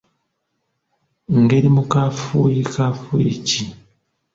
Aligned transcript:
Ng’eri 1.39 1.69
mu 1.75 1.83
kafuuyi 1.91 2.61
Kafuuyi 2.73 3.33
ki? 3.47 3.61